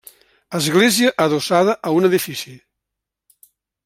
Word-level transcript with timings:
Església 0.59 1.11
adossada 1.25 1.75
a 1.89 1.93
un 1.99 2.09
edifici. 2.11 2.57